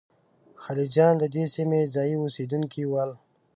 خلجیان 0.63 1.13
د 1.19 1.23
دې 1.33 1.43
سیمې 1.55 1.79
ځايي 1.93 2.15
اوسېدونکي 2.19 2.83
ول. 2.87 3.11